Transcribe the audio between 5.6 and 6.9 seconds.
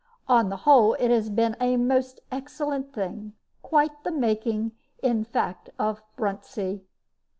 of Bruntsea."